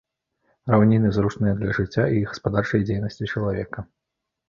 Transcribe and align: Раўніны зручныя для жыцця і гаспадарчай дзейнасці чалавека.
Раўніны 0.73 1.11
зручныя 1.17 1.53
для 1.61 1.77
жыцця 1.81 2.09
і 2.17 2.25
гаспадарчай 2.35 2.81
дзейнасці 2.91 3.33
чалавека. 3.33 3.91